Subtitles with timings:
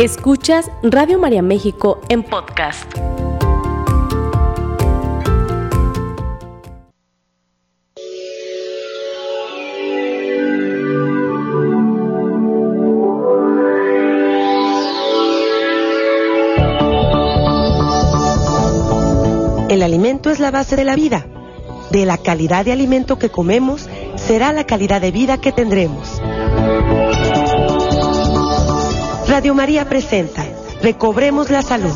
[0.00, 2.90] Escuchas Radio María México en podcast.
[19.68, 21.26] El alimento es la base de la vida.
[21.90, 23.86] De la calidad de alimento que comemos
[24.16, 26.09] será la calidad de vida que tendremos.
[29.30, 30.44] Radio María presenta
[30.82, 31.94] Recobremos la Salud.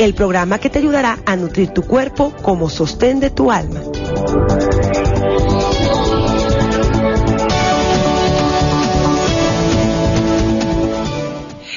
[0.00, 3.83] El programa que te ayudará a nutrir tu cuerpo como sostén de tu alma.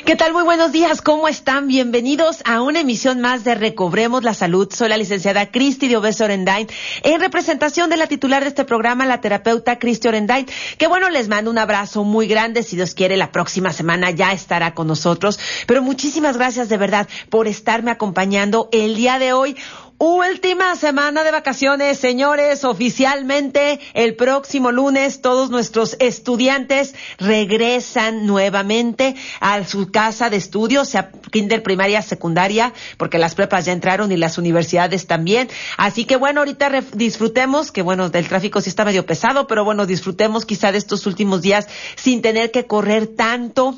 [0.07, 0.31] ¿Qué tal?
[0.31, 1.67] Muy buenos días, ¿cómo están?
[1.67, 4.70] Bienvenidos a una emisión más de Recobremos la Salud.
[4.73, 6.66] Soy la licenciada Cristi de Obeso Orendain,
[7.03, 10.47] en representación de la titular de este programa, la terapeuta Cristi Orendain,
[10.77, 14.31] que bueno, les mando un abrazo muy grande, si Dios quiere, la próxima semana ya
[14.31, 19.58] estará con nosotros, pero muchísimas gracias de verdad por estarme acompañando el día de hoy.
[20.00, 22.64] Última semana de vacaciones, señores.
[22.64, 31.09] Oficialmente, el próximo lunes, todos nuestros estudiantes regresan nuevamente a su casa de estudios, sea
[31.31, 35.50] kinder, primaria, secundaria, porque las prepas ya entraron y las universidades también.
[35.78, 39.88] Así que bueno, ahorita disfrutemos, que bueno, del tráfico sí está medio pesado, pero bueno,
[39.88, 43.73] disfrutemos quizá de estos últimos días sin tener que correr tanto.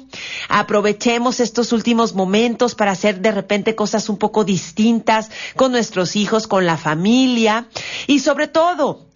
[0.49, 6.47] Aprovechemos estos últimos momentos para hacer de repente cosas un poco distintas con nuestros hijos,
[6.47, 7.67] con la familia
[8.07, 9.09] y sobre todo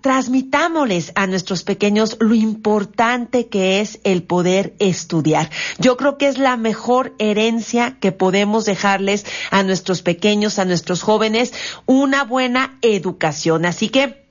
[0.00, 5.50] transmitámosles a nuestros pequeños lo importante que es el poder estudiar.
[5.78, 11.02] Yo creo que es la mejor herencia que podemos dejarles a nuestros pequeños, a nuestros
[11.02, 11.52] jóvenes,
[11.84, 13.66] una buena educación.
[13.66, 14.27] Así que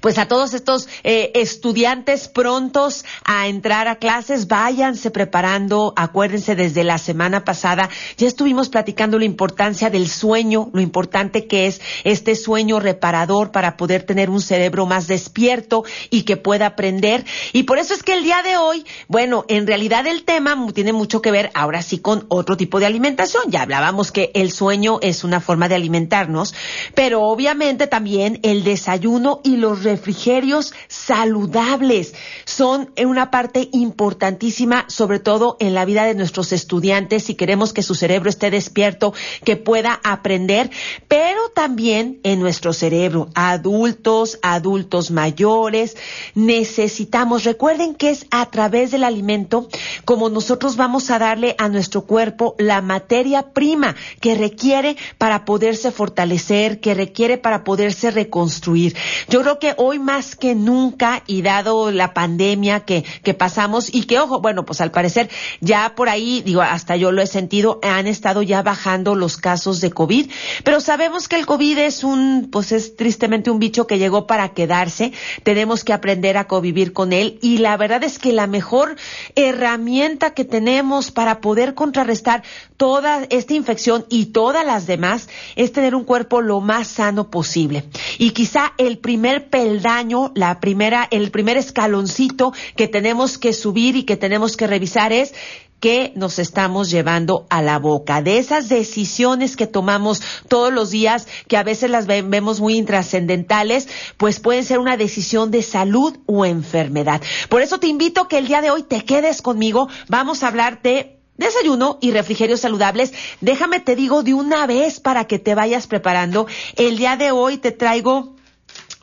[0.00, 6.84] pues a todos estos eh, estudiantes prontos a entrar a clases, váyanse preparando, acuérdense desde
[6.84, 12.36] la semana pasada, ya estuvimos platicando la importancia del sueño, lo importante que es este
[12.36, 17.24] sueño reparador para poder tener un cerebro más despierto y que pueda aprender.
[17.52, 20.92] Y por eso es que el día de hoy, bueno, en realidad el tema tiene
[20.92, 23.44] mucho que ver ahora sí con otro tipo de alimentación.
[23.48, 26.54] Ya hablábamos que el sueño es una forma de alimentarnos,
[26.94, 32.14] pero obviamente también el desayuno y los refrigerios saludables
[32.44, 37.82] son una parte importantísima, sobre todo en la vida de nuestros estudiantes, si queremos que
[37.82, 39.12] su cerebro esté despierto,
[39.44, 40.70] que pueda aprender,
[41.06, 45.96] pero también en nuestro cerebro, adultos, adultos mayores,
[46.34, 49.68] necesitamos, recuerden que es a través del alimento
[50.04, 55.90] como nosotros vamos a darle a nuestro cuerpo la materia prima que requiere para poderse
[55.90, 58.96] fortalecer, que requiere para poderse reconstruir.
[59.28, 64.02] Yo creo que hoy más que nunca y dado la pandemia que, que pasamos y
[64.02, 65.30] que, ojo, bueno, pues al parecer
[65.62, 69.80] ya por ahí, digo, hasta yo lo he sentido, han estado ya bajando los casos
[69.80, 70.30] de COVID,
[70.64, 74.50] pero sabemos que el COVID es un, pues es tristemente un bicho que llegó para
[74.50, 75.12] quedarse,
[75.44, 78.96] tenemos que aprender a convivir con él y la verdad es que la mejor
[79.34, 82.42] herramienta que tenemos para poder contrarrestar
[82.76, 87.84] toda esta infección y todas las demás es tener un cuerpo lo más sano posible.
[88.18, 94.04] Y quizá el primer peldaño, la primera, el primer escaloncito que tenemos que subir y
[94.04, 95.34] que tenemos que revisar es
[95.80, 101.26] que nos estamos llevando a la boca, de esas decisiones que tomamos todos los días,
[101.46, 106.44] que a veces las vemos muy intrascendentales, pues pueden ser una decisión de salud o
[106.44, 107.22] enfermedad.
[107.48, 109.88] Por eso te invito que el día de hoy te quedes conmigo.
[110.08, 113.12] Vamos a hablar de Desayuno y refrigerios saludables.
[113.40, 116.48] Déjame te digo de una vez para que te vayas preparando.
[116.74, 118.34] El día de hoy te traigo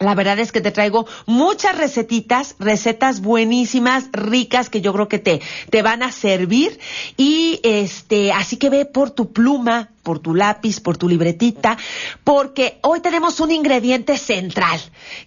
[0.05, 5.19] la verdad es que te traigo muchas recetitas, recetas buenísimas, ricas, que yo creo que
[5.19, 6.79] te, te van a servir.
[7.17, 11.77] Y este, así que ve por tu pluma, por tu lápiz, por tu libretita,
[12.23, 14.79] porque hoy tenemos un ingrediente central,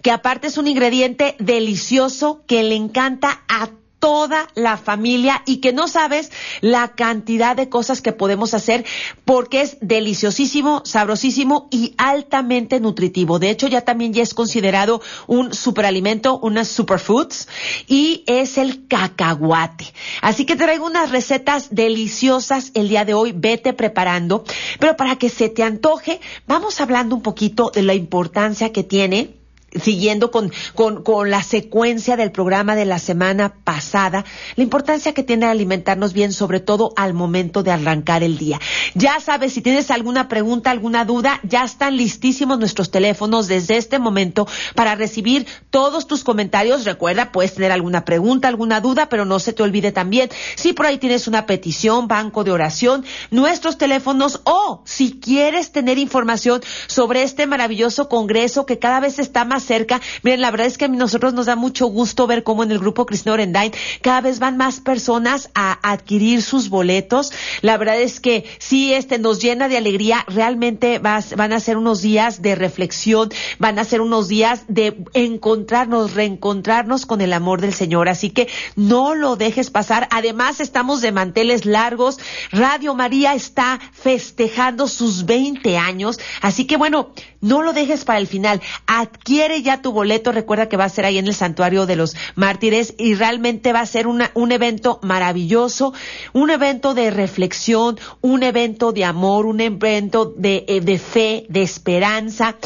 [0.03, 5.73] que aparte es un ingrediente delicioso que le encanta a toda la familia y que
[5.73, 6.31] no sabes
[6.61, 8.85] la cantidad de cosas que podemos hacer
[9.25, 13.39] porque es deliciosísimo, sabrosísimo y altamente nutritivo.
[13.39, 17.49] De hecho, ya también ya es considerado un superalimento, unas superfoods
[17.87, 19.93] y es el cacahuate.
[20.23, 24.45] Así que traigo unas recetas deliciosas el día de hoy, vete preparando,
[24.79, 29.39] pero para que se te antoje, vamos hablando un poquito de la importancia que tiene
[29.73, 34.25] siguiendo con, con, con, la secuencia del programa de la semana pasada,
[34.57, 38.61] la importancia que tiene alimentarnos bien, sobre todo al momento de arrancar el día.
[38.95, 43.99] Ya sabes, si tienes alguna pregunta, alguna duda, ya están listísimos nuestros teléfonos desde este
[43.99, 46.85] momento para recibir todos tus comentarios.
[46.85, 50.87] Recuerda, puedes tener alguna pregunta, alguna duda, pero no se te olvide también, si por
[50.87, 57.23] ahí tienes una petición, banco de oración, nuestros teléfonos o si quieres tener información sobre
[57.23, 60.01] este maravilloso congreso que cada vez está más cerca.
[60.25, 62.81] Miren, la verdad es que a nosotros nos da mucho gusto ver cómo en el
[62.81, 63.73] grupo Cristina Orendain
[64.03, 67.33] cada vez van más personas a adquirir sus boletos.
[67.63, 70.25] La verdad es que sí, este nos llena de alegría.
[70.27, 76.15] Realmente van a ser unos días de reflexión, van a ser unos días de encontrarnos,
[76.15, 78.09] reencontrarnos con el amor del Señor.
[78.09, 80.09] Así que no lo dejes pasar.
[80.11, 82.19] Además, estamos de manteles largos.
[82.51, 86.19] Radio María está festejando sus 20 años.
[86.41, 88.61] Así que bueno, no lo dejes para el final.
[88.87, 90.33] Adquiere ya tu boleto.
[90.33, 93.81] Recuerda que va a ser ahí en el Santuario de los Mártires y realmente va
[93.81, 95.93] a ser un evento maravilloso,
[96.33, 101.63] un evento de reflexión, un evento de amor, un evento de, eh, de fe, de
[101.63, 102.57] esperanza.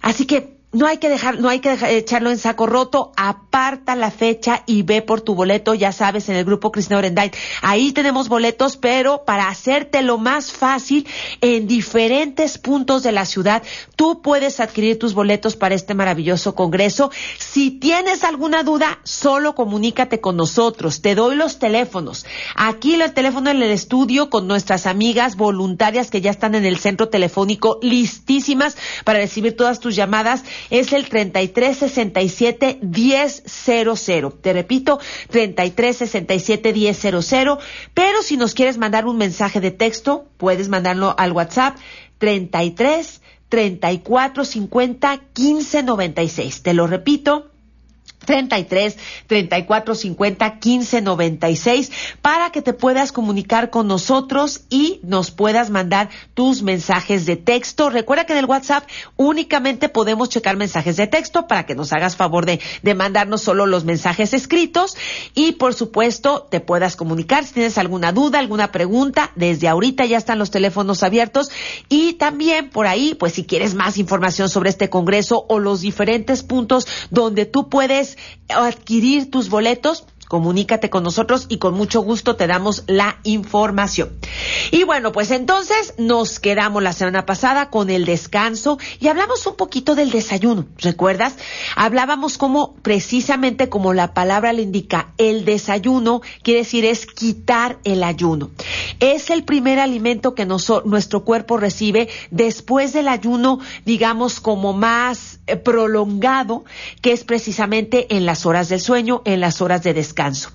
[0.00, 4.10] Así que no hay que dejar, no hay que echarlo en saco roto, aparta la
[4.10, 7.30] fecha y ve por tu boleto, ya sabes, en el grupo Cristina Orendain.
[7.62, 11.06] Ahí tenemos boletos, pero para hacértelo más fácil,
[11.40, 13.62] en diferentes puntos de la ciudad,
[13.94, 17.10] tú puedes adquirir tus boletos para este maravilloso congreso.
[17.38, 21.00] Si tienes alguna duda, solo comunícate con nosotros.
[21.00, 22.26] Te doy los teléfonos.
[22.56, 26.78] Aquí el teléfono en el estudio con nuestras amigas voluntarias que ya están en el
[26.78, 34.32] centro telefónico listísimas para recibir todas tus llamadas es el 3367 1000.
[34.40, 34.98] Te repito,
[35.30, 37.58] 3367 1000.
[37.94, 41.76] Pero si nos quieres mandar un mensaje de texto, puedes mandarlo al WhatsApp
[42.18, 46.62] 33 34 50 15 96.
[46.62, 47.50] Te lo repito,
[48.24, 48.96] 33
[49.26, 56.08] 34 50 15 96 para que te puedas comunicar con nosotros y nos puedas mandar
[56.34, 57.90] tus mensajes de texto.
[57.90, 58.84] Recuerda que en el WhatsApp
[59.16, 63.66] únicamente podemos checar mensajes de texto para que nos hagas favor de, de mandarnos solo
[63.66, 64.96] los mensajes escritos
[65.34, 69.30] y por supuesto te puedas comunicar si tienes alguna duda, alguna pregunta.
[69.36, 71.50] Desde ahorita ya están los teléfonos abiertos
[71.88, 76.42] y también por ahí, pues si quieres más información sobre este congreso o los diferentes
[76.42, 78.03] puntos donde tú puedes
[78.48, 84.10] adquirir tus boletos, comunícate con nosotros y con mucho gusto te damos la información.
[84.70, 89.56] Y bueno, pues entonces nos quedamos la semana pasada con el descanso y hablamos un
[89.56, 90.66] poquito del desayuno.
[90.78, 91.36] ¿Recuerdas?
[91.76, 98.02] Hablábamos como precisamente como la palabra le indica, el desayuno quiere decir es quitar el
[98.02, 98.50] ayuno.
[99.00, 106.64] Es el primer alimento que nuestro cuerpo recibe después del ayuno, digamos, como más prolongado,
[107.02, 110.50] que es precisamente en las horas del sueño, en las horas de descanso.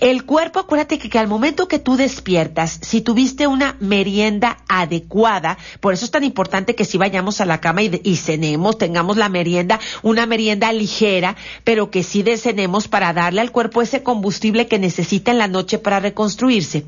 [0.00, 5.94] El cuerpo, acuérdate que, al momento que tú despiertas, si tuviste una merienda adecuada, por
[5.94, 9.78] eso es tan importante que si vayamos a la cama y, cenemos, tengamos la merienda,
[10.02, 15.30] una merienda ligera, pero que sí cenemos para darle al cuerpo ese combustible que necesita
[15.30, 16.86] en la noche para reconstruirse.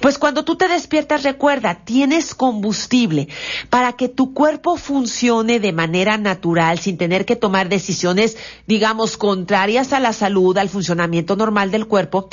[0.00, 3.28] Pues cuando tú te despiertas, recuerda, tienes combustible
[3.68, 8.36] para que tu cuerpo funcione de manera natural, sin tener que tomar decisiones,
[8.68, 12.28] digamos, contrarias a la salud, al funcionamiento normal del cuerpo,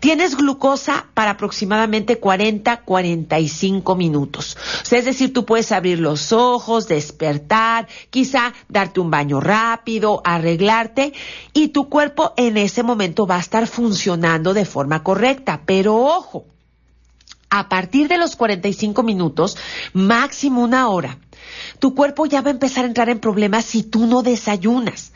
[0.00, 4.56] tienes glucosa para aproximadamente 40, 45 minutos.
[4.90, 11.12] es decir, tú puedes abrir los ojos, despertar, quizá darte un baño rápido, arreglarte
[11.52, 15.60] y tu cuerpo en ese momento va a estar funcionando de forma correcta.
[15.66, 16.46] Pero ojo,
[17.50, 19.58] a partir de los 45 minutos,
[19.92, 21.18] máximo una hora,
[21.78, 25.12] tu cuerpo ya va a empezar a entrar en problemas si tú no desayunas.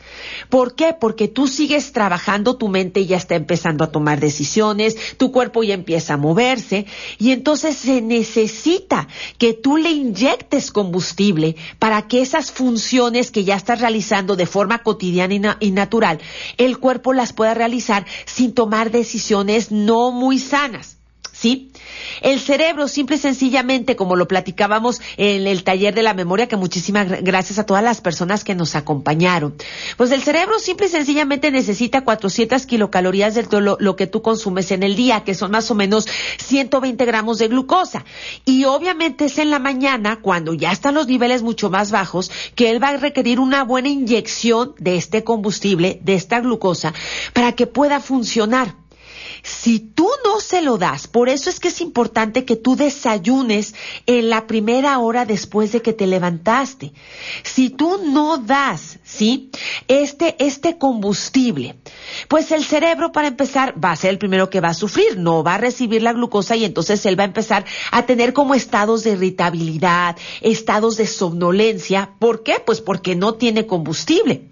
[0.49, 0.95] ¿Por qué?
[0.99, 5.73] Porque tú sigues trabajando, tu mente ya está empezando a tomar decisiones, tu cuerpo ya
[5.73, 6.85] empieza a moverse
[7.17, 13.55] y entonces se necesita que tú le inyectes combustible para que esas funciones que ya
[13.55, 16.19] estás realizando de forma cotidiana y, natural,
[16.57, 20.97] el cuerpo las pueda realizar sin tomar decisiones no muy sanas.
[21.43, 21.69] ¿Sí?
[22.21, 26.55] El cerebro, simple y sencillamente, como lo platicábamos en el taller de la memoria, que
[26.55, 29.53] muchísimas gracias a todas las personas que nos acompañaron.
[29.97, 34.71] Pues el cerebro simple y sencillamente necesita 400 kilocalorías de lo, lo que tú consumes
[34.71, 36.07] en el día, que son más o menos
[36.37, 38.05] 120 gramos de glucosa.
[38.45, 42.69] Y obviamente es en la mañana, cuando ya están los niveles mucho más bajos, que
[42.69, 46.93] él va a requerir una buena inyección de este combustible, de esta glucosa,
[47.33, 48.75] para que pueda funcionar.
[49.43, 53.75] Si tú no se lo das, por eso es que es importante que tú desayunes
[54.05, 56.93] en la primera hora después de que te levantaste.
[57.43, 59.51] Si tú no das, ¿sí?
[59.89, 61.75] Este, este combustible,
[62.29, 65.43] pues el cerebro para empezar va a ser el primero que va a sufrir, no
[65.43, 69.03] va a recibir la glucosa y entonces él va a empezar a tener como estados
[69.03, 72.11] de irritabilidad, estados de somnolencia.
[72.17, 72.61] ¿Por qué?
[72.65, 74.47] Pues porque no tiene combustible.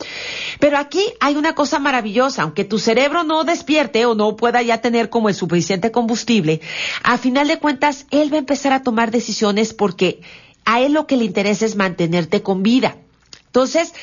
[0.59, 4.80] Pero aquí hay una cosa maravillosa, aunque tu cerebro no despierte o no pueda ya
[4.81, 6.61] tener como el suficiente combustible,
[7.03, 10.21] a final de cuentas él va a empezar a tomar decisiones porque
[10.65, 12.97] a él lo que le interesa es mantenerte con vida.
[13.47, 13.93] Entonces,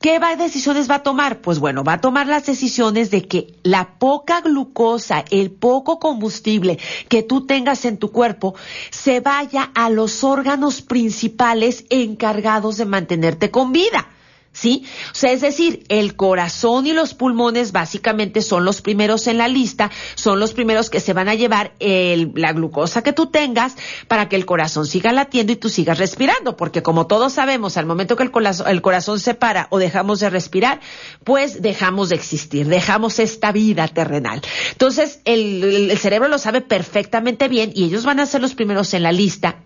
[0.00, 1.42] ¿Qué decisiones va a tomar?
[1.42, 6.78] Pues bueno, va a tomar las decisiones de que la poca glucosa, el poco combustible
[7.10, 8.54] que tú tengas en tu cuerpo
[8.88, 14.08] se vaya a los órganos principales encargados de mantenerte con vida.
[14.52, 14.84] ¿Sí?
[15.12, 19.48] O sea, es decir, el corazón y los pulmones básicamente son los primeros en la
[19.48, 23.76] lista, son los primeros que se van a llevar la glucosa que tú tengas
[24.08, 27.86] para que el corazón siga latiendo y tú sigas respirando, porque como todos sabemos, al
[27.86, 30.80] momento que el corazón, se para o dejamos de respirar,
[31.24, 34.40] pues dejamos de existir, dejamos esta vida terrenal.
[34.72, 38.94] Entonces, el, el cerebro lo sabe perfectamente bien y ellos van a ser los primeros
[38.94, 39.60] en la lista.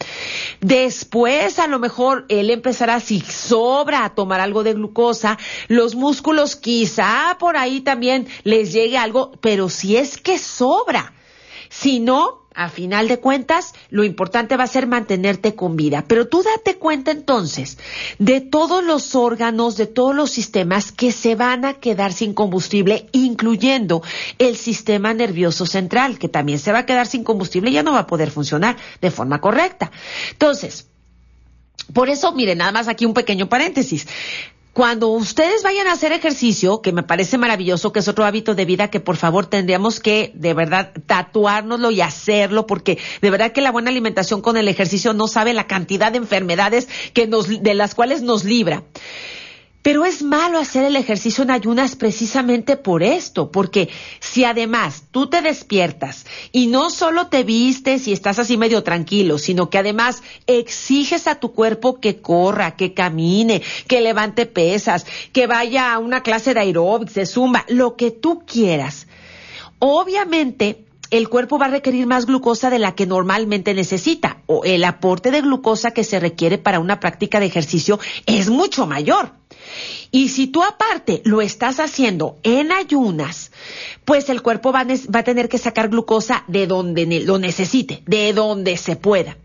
[0.60, 5.38] Después, a lo mejor, él empezará, si sobra, a tomar algo de glucosa,
[5.68, 11.12] los músculos quizá por ahí también les llegue algo, pero si es que sobra.
[11.70, 16.04] Si no, a final de cuentas, lo importante va a ser mantenerte con vida.
[16.06, 17.78] Pero tú date cuenta entonces
[18.18, 23.08] de todos los órganos, de todos los sistemas que se van a quedar sin combustible,
[23.12, 24.02] incluyendo
[24.38, 27.92] el sistema nervioso central, que también se va a quedar sin combustible y ya no
[27.92, 29.90] va a poder funcionar de forma correcta.
[30.30, 30.88] Entonces,
[31.92, 34.06] por eso, miren, nada más aquí un pequeño paréntesis
[34.74, 38.64] cuando ustedes vayan a hacer ejercicio, que me parece maravilloso, que es otro hábito de
[38.64, 43.60] vida que por favor tendríamos que de verdad tatuárnoslo y hacerlo, porque de verdad que
[43.60, 47.74] la buena alimentación con el ejercicio no sabe la cantidad de enfermedades que nos, de
[47.74, 48.82] las cuales nos libra.
[49.84, 55.26] Pero es malo hacer el ejercicio en ayunas precisamente por esto, porque si además tú
[55.26, 60.22] te despiertas y no solo te vistes y estás así medio tranquilo, sino que además
[60.46, 66.22] exiges a tu cuerpo que corra, que camine, que levante pesas, que vaya a una
[66.22, 69.06] clase de aeróbics, de zumba, lo que tú quieras.
[69.80, 74.82] Obviamente, el cuerpo va a requerir más glucosa de la que normalmente necesita, o el
[74.82, 79.30] aporte de glucosa que se requiere para una práctica de ejercicio es mucho mayor.
[80.10, 83.52] Y si tú aparte lo estás haciendo en ayunas,
[84.04, 88.76] pues el cuerpo va a, tener que sacar glucosa de donde lo necesite, de donde
[88.76, 89.36] se pueda.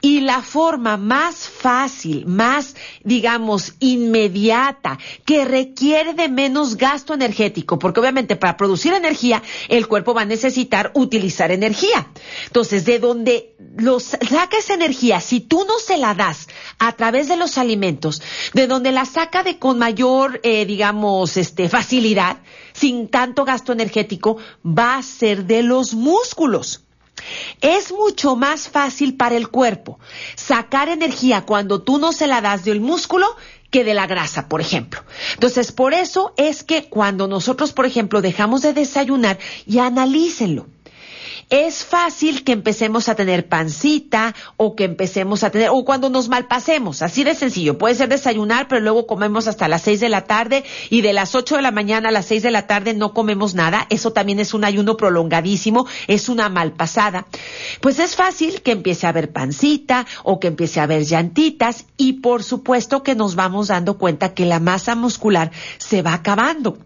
[0.00, 8.00] Y la forma más fácil, más, digamos, inmediata, que requiere de menos gasto energético, porque
[8.00, 12.08] obviamente para producir energía, el cuerpo va a necesitar utilizar energía.
[12.46, 16.48] Entonces, de donde los, saca esa energía, si tú no se la das
[16.78, 18.22] a través de los alimentos,
[18.54, 22.38] de donde la saca de con mayor, eh, digamos, este, facilidad,
[22.72, 26.85] sin tanto gasto energético, va a ser de los músculos.
[27.60, 29.98] Es mucho más fácil para el cuerpo
[30.34, 33.26] sacar energía cuando tú no se la das del músculo
[33.70, 35.02] que de la grasa, por ejemplo.
[35.34, 40.66] Entonces, por eso es que cuando nosotros, por ejemplo, dejamos de desayunar, y analícenlo
[41.48, 46.28] es fácil que empecemos a tener pancita o que empecemos a tener, o cuando nos
[46.28, 47.78] malpasemos, así de sencillo.
[47.78, 51.34] Puede ser desayunar, pero luego comemos hasta las seis de la tarde y de las
[51.34, 53.86] ocho de la mañana a las seis de la tarde no comemos nada.
[53.90, 57.26] Eso también es un ayuno prolongadísimo, es una malpasada.
[57.80, 62.14] Pues es fácil que empiece a haber pancita o que empiece a haber llantitas y
[62.14, 66.78] por supuesto que nos vamos dando cuenta que la masa muscular se va acabando.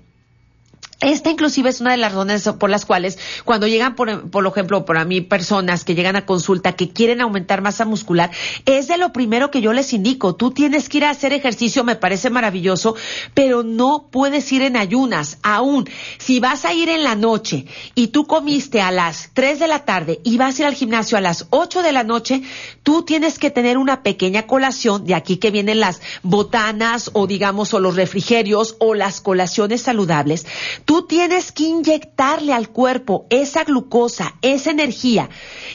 [1.00, 4.84] Esta inclusive es una de las razones por las cuales cuando llegan, por, por ejemplo,
[4.84, 8.30] para mí personas que llegan a consulta que quieren aumentar masa muscular,
[8.66, 10.34] es de lo primero que yo les indico.
[10.34, 12.96] Tú tienes que ir a hacer ejercicio, me parece maravilloso,
[13.32, 15.38] pero no puedes ir en ayunas.
[15.42, 15.88] Aún,
[16.18, 17.64] si vas a ir en la noche
[17.94, 21.16] y tú comiste a las 3 de la tarde y vas a ir al gimnasio
[21.16, 22.42] a las 8 de la noche,
[22.82, 27.72] tú tienes que tener una pequeña colación, de aquí que vienen las botanas o digamos
[27.72, 30.44] o los refrigerios o las colaciones saludables
[30.90, 35.30] Tú tienes que inyectarle al cuerpo esa glucosa, esa energía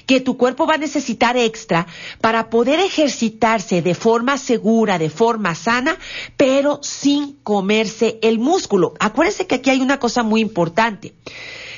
[0.08, 1.88] que tu cuerpo va a necesitar extra
[2.20, 5.98] para poder ejercitarse de forma segura, de forma sana,
[6.36, 8.94] pero sin comerse el músculo.
[9.00, 11.14] Acuérdense que aquí hay una cosa muy importante.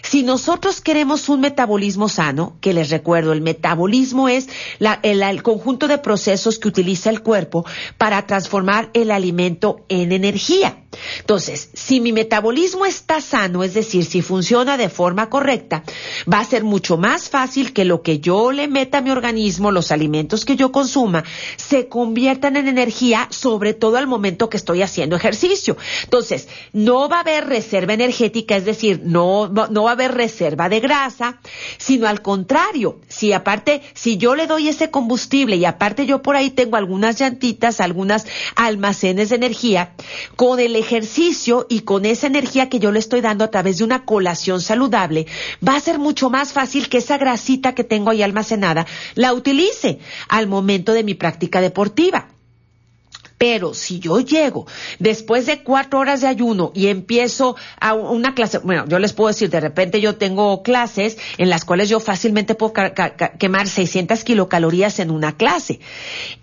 [0.02, 4.50] Si nosotros queremos un metabolismo sano, que les recuerdo, el metabolismo es
[5.04, 7.68] el, conjunto de procesos que utiliza el cuerpo
[8.00, 10.87] para transformar el alimento en energía.
[11.20, 15.84] Entonces, si mi metabolismo está sano, es decir, si funciona de forma correcta,
[16.32, 19.72] va a ser mucho más fácil que lo que yo le meta a mi organismo,
[19.72, 21.24] los alimentos que yo consuma,
[21.56, 25.78] se conviertan en energía, sobre todo al momento que estoy haciendo ejercicio.
[26.04, 30.70] Entonces, no va a haber reserva energética, es decir, no, no va a haber reserva
[30.70, 31.40] de grasa,
[31.78, 36.36] sino al contrario, si aparte, si yo le doy ese combustible y aparte yo por
[36.36, 38.26] ahí tengo algunas llantitas, algunas
[38.56, 39.94] almacenes de energía,
[40.36, 43.84] con el ejercicio y con esa energía que yo le estoy dando a través de
[43.84, 45.28] una colación saludable,
[45.66, 50.00] va a ser mucho más fácil que esa grasita que tengo ahí almacenada la utilice
[50.30, 52.37] al momento de mi práctica deportiva.
[53.38, 54.66] Pero si yo llego
[55.00, 59.28] después de cuatro horas de ayuno y empiezo a una clase, bueno, yo les puedo
[59.28, 62.74] decir, de repente yo tengo clases en las cuales yo fácilmente puedo
[63.38, 65.80] quemar 600 kilocalorías en una clase.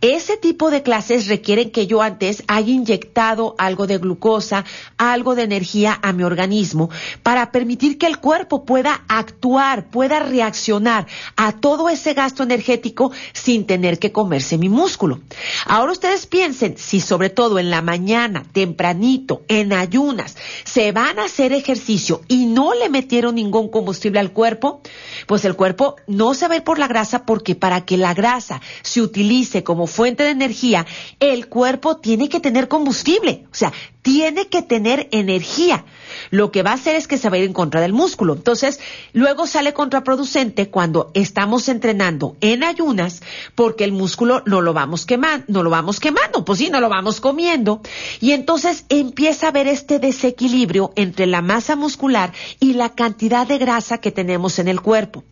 [0.01, 4.65] Ese tipo de clases requieren que yo antes haya inyectado algo de glucosa,
[4.97, 6.91] algo de energía a mi organismo
[7.23, 13.67] para permitir que el cuerpo pueda actuar, pueda reaccionar a todo ese gasto energético sin
[13.67, 15.21] tener que comerse mi músculo.
[15.67, 21.25] Ahora ustedes piensen, si sobre todo en la mañana, tempranito, en ayunas, se van a
[21.25, 24.83] hacer ejercicio y no le metieron ningún combustible al cuerpo,
[25.27, 28.13] pues el cuerpo no se va a ir por la grasa porque para que la
[28.13, 30.87] grasa se utilice como fuente de energía,
[31.21, 33.73] el cuerpo tiene que tener combustible, o sea,
[34.05, 35.87] tiene que tener energía.
[36.31, 38.35] Lo que va a hacer es que se va a ir en contra del músculo.
[38.35, 38.79] Entonces,
[39.15, 43.23] luego sale contraproducente cuando estamos entrenando en ayunas
[43.55, 46.89] porque el músculo no lo vamos quemando, no lo vamos quemando, pues sí, no lo
[46.89, 47.81] vamos comiendo.
[48.21, 53.59] Y entonces empieza a haber este desequilibrio entre la masa muscular y la cantidad de
[53.59, 55.23] grasa que tenemos en el cuerpo.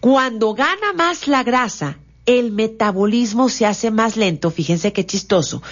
[0.00, 5.62] Cuando gana más la grasa, el metabolismo se hace más lento, fíjense qué chistoso,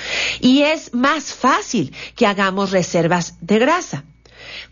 [0.40, 4.04] y es más fácil que hagamos reservas de grasa.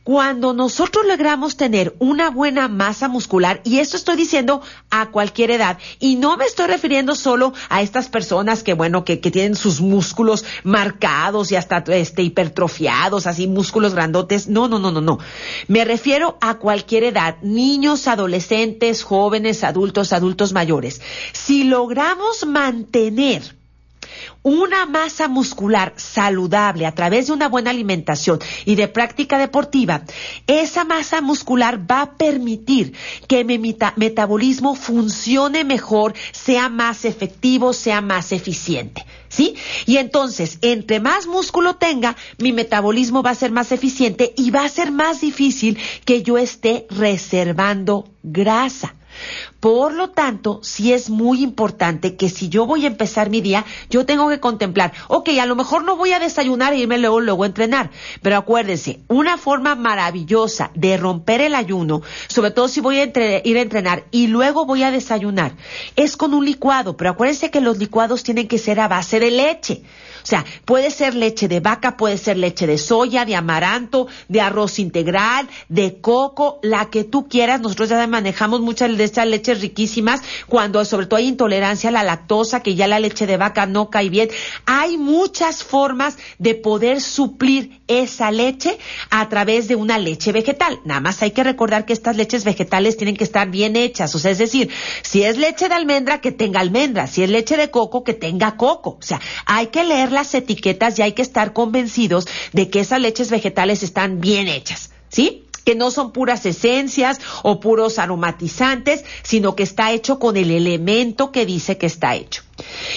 [0.05, 5.79] Cuando nosotros logramos tener una buena masa muscular, y esto estoy diciendo a cualquier edad,
[5.99, 9.81] y no me estoy refiriendo solo a estas personas que, bueno, que, que tienen sus
[9.81, 14.49] músculos marcados y hasta este, hipertrofiados, así músculos grandotes.
[14.49, 15.19] No, no, no, no, no.
[15.67, 21.01] Me refiero a cualquier edad, niños, adolescentes, jóvenes, adultos, adultos mayores.
[21.33, 23.57] Si logramos mantener
[24.43, 30.03] una masa muscular saludable a través de una buena alimentación y de práctica deportiva,
[30.47, 32.95] esa masa muscular va a permitir
[33.27, 39.05] que mi metabolismo funcione mejor, sea más efectivo, sea más eficiente.
[39.29, 39.57] ¿Sí?
[39.85, 44.65] Y entonces, entre más músculo tenga, mi metabolismo va a ser más eficiente y va
[44.65, 48.95] a ser más difícil que yo esté reservando grasa.
[49.61, 53.65] Por lo tanto, sí es muy importante que si yo voy a empezar mi día,
[53.91, 57.19] yo tengo que contemplar, ok, a lo mejor no voy a desayunar e irme luego,
[57.19, 57.91] luego a entrenar,
[58.23, 63.05] pero acuérdense, una forma maravillosa de romper el ayuno, sobre todo si voy a
[63.43, 65.57] ir a entrenar y luego voy a desayunar,
[65.97, 69.33] es con un licuado, pero acuérdense que los licuados tienen que ser a base de
[69.33, 69.83] leche.
[70.23, 74.43] O sea, puede ser leche de vaca, puede ser leche de soya, de amaranto, de
[74.43, 77.63] arroz integral, de coco, la que tú quieras.
[77.63, 82.03] Nosotros ya manejamos muchas de estas leches riquísimas cuando sobre todo hay intolerancia a la
[82.03, 84.29] lactosa, que ya la leche de vaca no cae bien.
[84.67, 88.79] Hay muchas formas de poder suplir esa leche
[89.11, 90.81] a través de una leche vegetal.
[90.85, 94.15] Nada más hay que recordar que estas leches vegetales tienen que estar bien hechas.
[94.15, 94.71] O sea, es decir,
[95.03, 97.07] si es leche de almendra, que tenga almendra.
[97.07, 98.91] Si es leche de coco, que tenga coco.
[98.91, 103.01] O sea, hay que leer las etiquetas y hay que estar convencidos de que esas
[103.01, 105.48] leches vegetales están bien hechas, ¿sí?
[105.69, 111.31] Que no son puras esencias o puros aromatizantes, sino que está hecho con el elemento
[111.31, 112.43] que dice que está hecho.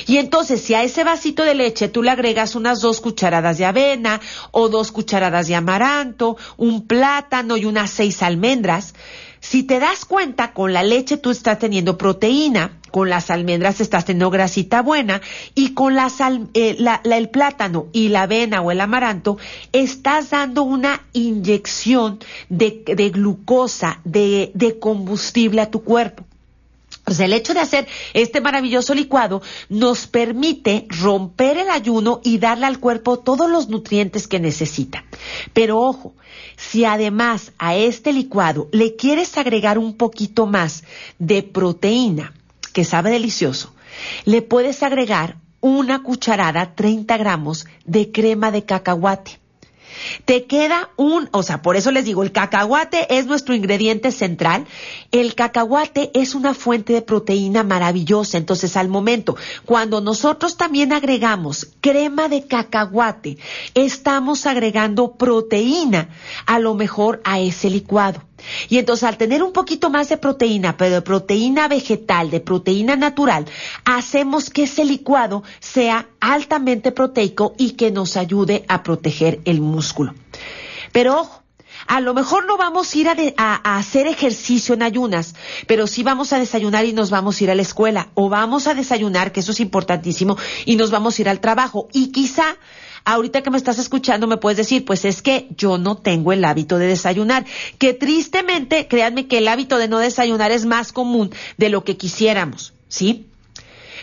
[0.08, 3.66] Y entonces, si a ese vasito de leche tú le agregas unas dos cucharadas de
[3.66, 8.94] avena o dos cucharadas de amaranto, un plátano y unas seis almendras,
[9.52, 14.06] si te das cuenta, con la leche tú estás teniendo proteína, con las almendras estás
[14.06, 15.20] teniendo grasita buena
[15.56, 15.98] y con
[16.54, 19.38] eh, el plátano y la avena o el amaranto
[19.74, 26.24] estás dando una inyección de, glucosa, de, de combustible a tu cuerpo.
[27.04, 32.68] Pues el hecho de hacer este maravilloso licuado nos permite romper el ayuno y darle
[32.68, 35.04] al cuerpo todos los nutrientes que necesita.
[35.54, 36.14] Pero ojo,
[36.58, 40.84] si además a este licuado le quieres agregar un poquito más
[41.18, 42.34] de proteína,
[42.72, 43.74] que sabe delicioso,
[44.26, 49.41] le puedes agregar una cucharada, 30 gramos de crema de cacahuate.
[50.26, 54.66] Te queda un, o sea, por eso les digo, el cacahuate es nuestro ingrediente central.
[55.12, 58.38] El cacahuate es una fuente de proteína maravillosa.
[58.38, 63.38] Entonces, al momento, cuando nosotros también agregamos crema de cacahuate,
[63.74, 66.10] estamos agregando proteína
[66.46, 68.22] a lo mejor a ese licuado.
[68.70, 72.96] Y entonces al tener un poquito más de proteína, pero de proteína vegetal, de proteína
[72.96, 73.46] natural,
[73.86, 80.14] hacemos que ese licuado sea altamente proteico y que nos ayude a proteger el músculo.
[80.92, 81.42] Pero ojo,
[81.88, 85.36] a lo mejor no vamos a ir a, hacer ejercicio en ayunas,
[85.68, 88.10] pero sí vamos a desayunar y nos vamos a ir a la escuela.
[88.14, 91.88] O vamos a desayunar, que eso es importantísimo, y nos vamos a ir al trabajo.
[91.92, 92.56] Y quizá
[93.04, 96.46] Ahorita que me estás escuchando me puedes decir, pues es que yo no tengo el
[96.46, 97.46] hábito de desayunar,
[97.78, 101.98] que tristemente, créanme que el hábito de no desayunar es más común de lo que
[101.98, 103.28] quisiéramos, ¿sí?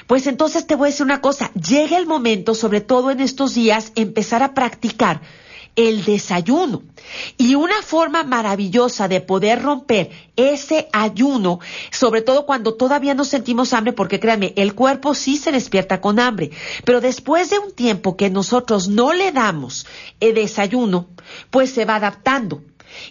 [0.07, 3.55] Pues entonces te voy a decir una cosa, llega el momento, sobre todo en estos
[3.55, 5.21] días, empezar a practicar
[5.79, 6.83] el desayuno.
[7.37, 11.61] Y una forma maravillosa de poder romper ese ayuno,
[11.93, 16.19] sobre todo cuando todavía no sentimos hambre, porque créanme, el cuerpo sí se despierta con
[16.19, 16.51] hambre,
[16.85, 19.87] pero después de un tiempo que nosotros no le damos
[20.19, 21.07] el desayuno,
[21.51, 22.61] pues se va adaptando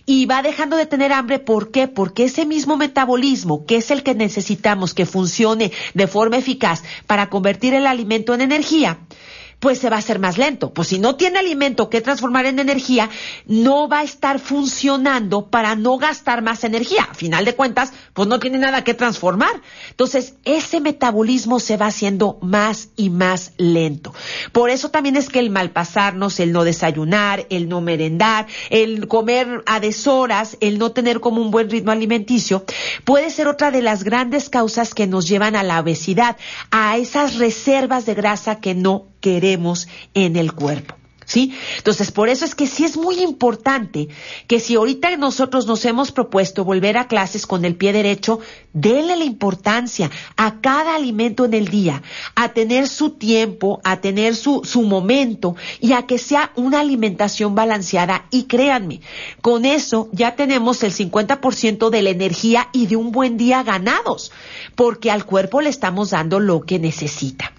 [0.06, 1.40] y va dejando de tener hambre.
[1.40, 1.88] ¿Por qué?
[1.88, 7.30] Porque ese mismo metabolismo, que es el que necesitamos que funcione de forma eficaz para
[7.30, 9.00] convertir el alimento en energía,
[9.60, 10.74] pues se va a hacer más lento.
[10.74, 13.10] Pues si no tiene alimento que transformar en energía,
[13.46, 17.08] no va a estar funcionando para no gastar más energía.
[17.10, 19.62] A final de cuentas, pues no tiene nada que transformar.
[19.90, 24.14] Entonces, ese metabolismo se va haciendo más y más lento.
[24.52, 29.64] Por eso también es que el malpasarnos, el no desayunar, el no merendar, el comer
[29.66, 32.64] a deshoras, el no tener como un buen ritmo alimenticio,
[33.06, 36.38] puede ser otra de las grandes causas que nos llevan a la obesidad,
[36.72, 40.96] a esas reservas de grasa que no queremos en el cuerpo.
[41.28, 41.54] ¿Sí?
[41.76, 44.08] Entonces, por eso es que sí es muy importante
[44.48, 48.40] que si ahorita nosotros nos hemos propuesto volver a clases con el pie derecho,
[48.72, 52.02] denle la importancia a cada alimento en el día,
[52.36, 57.56] a tener su tiempo, a tener su, su momento y a que sea una alimentación
[57.56, 58.26] balanceada.
[58.32, 59.02] Y créanme,
[59.42, 64.32] con eso ya tenemos el 50% de la energía y de un buen día ganados,
[64.76, 67.52] porque al cuerpo le estamos dando lo que necesita.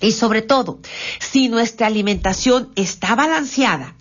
[0.00, 0.80] Y sobre todo,
[1.18, 3.94] si nuestra alimentación está balanceada,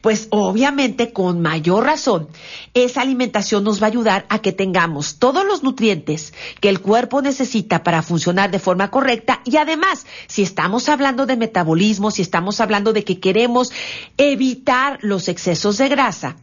[0.00, 2.28] pues obviamente con mayor razón
[2.74, 7.22] esa alimentación nos va a ayudar a que tengamos todos los nutrientes que el cuerpo
[7.22, 9.40] necesita para funcionar de forma correcta.
[9.44, 13.72] Y además si estamos hablando de metabolismo, si estamos hablando de que queremos
[14.16, 16.36] evitar los excesos de grasa,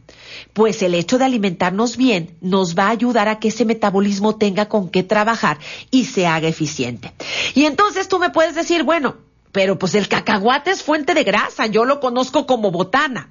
[0.52, 4.68] pues el hecho de alimentarnos bien nos va a ayudar a que ese metabolismo tenga
[4.68, 5.58] con qué trabajar
[5.90, 7.12] y se haga eficiente.
[7.54, 9.16] Y entonces tú me puedes decir, bueno,
[9.52, 13.30] pero pues el cacahuate es fuente de grasa, yo lo conozco como botana.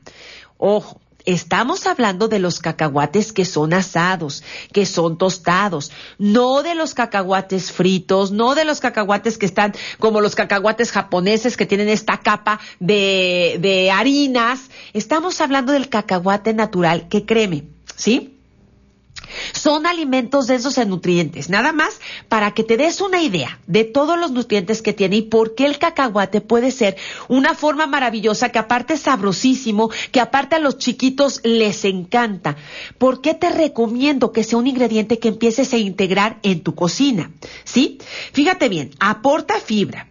[0.57, 6.93] Ojo, estamos hablando de los cacahuates que son asados, que son tostados, no de los
[6.93, 12.21] cacahuates fritos, no de los cacahuates que están como los cacahuates japoneses que tienen esta
[12.21, 14.69] capa de, de harinas.
[14.93, 18.36] Estamos hablando del cacahuate natural, que créeme, ¿sí?
[19.53, 24.17] Son alimentos densos en nutrientes, nada más para que te des una idea de todos
[24.17, 28.59] los nutrientes que tiene y por qué el cacahuate puede ser una forma maravillosa que
[28.59, 32.57] aparte es sabrosísimo, que aparte a los chiquitos les encanta.
[32.97, 37.31] ¿Por qué te recomiendo que sea un ingrediente que empieces a integrar en tu cocina?
[37.63, 37.99] ¿Sí?
[38.33, 40.07] Fíjate bien, aporta fibra,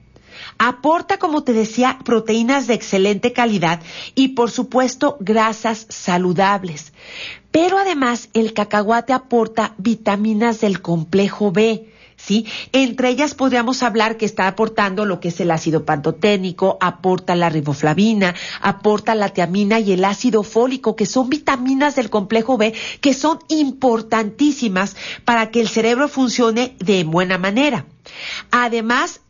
[0.59, 3.81] Aporta, como te decía, proteínas de excelente calidad
[4.15, 6.93] y, por supuesto, grasas saludables.
[7.51, 11.93] Pero además el cacahuate aporta vitaminas del complejo B.
[12.27, 12.45] ¿Sí?
[12.73, 17.51] Entre ellas podríamos hablar que está aportando lo que es el ácido pantoténico, aporta la
[17.51, 23.15] riboflavina, aporta la tiamina y el ácido fólico, que son vitaminas del complejo B que
[23.15, 27.87] son importantísimas para que el cerebro funcione de buena manera.
[28.51, 29.21] Además,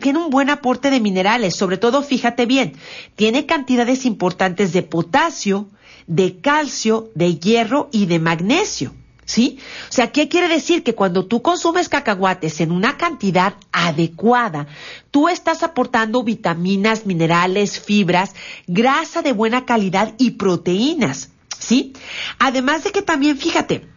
[0.00, 2.72] tiene un buen aporte de minerales, sobre todo, fíjate bien,
[3.16, 5.68] tiene cantidades importantes de potasio,
[6.06, 8.94] de calcio, de hierro y de magnesio.
[9.26, 9.58] ¿Sí?
[9.90, 10.84] O sea, ¿qué quiere decir?
[10.84, 14.68] Que cuando tú consumes cacahuates en una cantidad adecuada,
[15.10, 18.34] tú estás aportando vitaminas, minerales, fibras,
[18.68, 21.30] grasa de buena calidad y proteínas.
[21.58, 21.92] ¿Sí?
[22.38, 23.88] Además de que también, fíjate,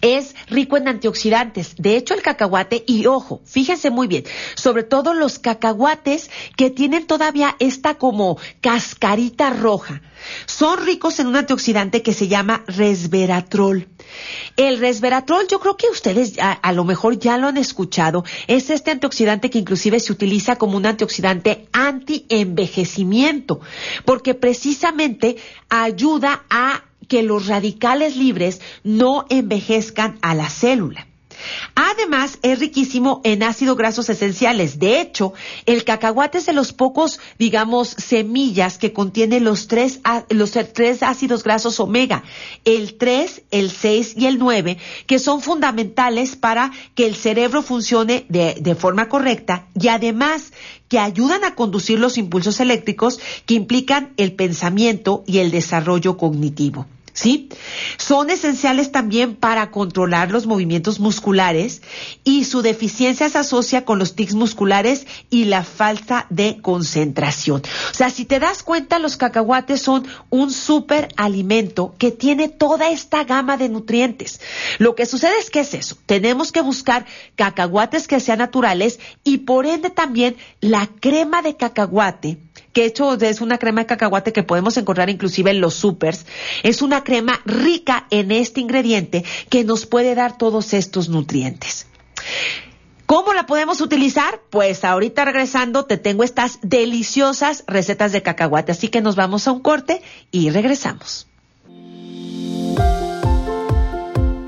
[0.00, 1.74] es rico en antioxidantes.
[1.76, 7.06] De hecho, el cacahuate, y ojo, fíjense muy bien, sobre todo los cacahuates que tienen
[7.06, 10.02] todavía esta como cascarita roja,
[10.46, 13.88] son ricos en un antioxidante que se llama resveratrol.
[14.56, 18.70] El resveratrol, yo creo que ustedes a, a, lo mejor ya lo han escuchado, es
[18.70, 23.60] este antioxidante que inclusive se utiliza como un antioxidante anti-envejecimiento,
[24.04, 25.36] porque precisamente
[25.68, 31.08] ayuda a que los radicales libres no envejezcan a la célula.
[31.74, 34.78] Además, es riquísimo en ácidos grasos esenciales.
[34.78, 35.32] De hecho,
[35.66, 41.42] el cacahuate es de los pocos, digamos, semillas que contiene los tres, los tres ácidos
[41.42, 42.22] grasos omega,
[42.64, 48.26] el 3, el 6 y el 9, que son fundamentales para que el cerebro funcione
[48.28, 50.52] de, de forma correcta y además
[50.88, 56.86] que ayudan a conducir los impulsos eléctricos que implican el pensamiento y el desarrollo cognitivo.
[57.12, 57.48] ¿Sí?
[57.96, 61.82] Son esenciales también para controlar los movimientos musculares
[62.24, 67.62] y su deficiencia se asocia con los tics musculares y la falta de concentración.
[67.90, 72.90] O sea, si te das cuenta, los cacahuates son un súper alimento que tiene toda
[72.90, 74.40] esta gama de nutrientes.
[74.78, 75.96] Lo que sucede es que es eso.
[76.06, 82.38] Tenemos que buscar cacahuates que sean naturales y por ende también la crema de cacahuate
[82.72, 86.26] que hecho es una crema de cacahuate que podemos encontrar inclusive en los supers.
[86.62, 91.86] Es una crema rica en este ingrediente que nos puede dar todos estos nutrientes.
[93.06, 94.40] ¿Cómo la podemos utilizar?
[94.50, 99.52] Pues ahorita regresando te tengo estas deliciosas recetas de cacahuate, así que nos vamos a
[99.52, 101.26] un corte y regresamos.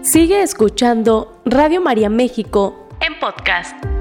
[0.03, 3.92] Sigue escuchando Radio María México en podcast.